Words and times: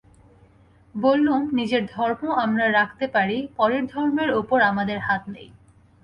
বললুম, 0.95 1.41
নিজের 1.53 1.83
ধর্ম 1.87 2.21
আমরা 2.35 2.65
রাখতে 2.71 3.05
পারি, 3.07 3.37
পরের 3.57 3.83
ধর্মের 3.87 4.29
উপর 4.33 4.59
আমাদের 4.61 4.97
হাত 4.99 5.23
নেই। 5.27 5.49